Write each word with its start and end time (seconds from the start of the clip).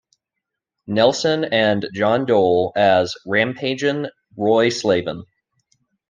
Nelson" 0.87 1.43
and 1.43 1.87
John 1.93 2.25
Doyle 2.25 2.71
as 2.75 3.13
"'Rampaging' 3.23 4.07
Roy 4.35 4.69
Slaven". 4.71 5.25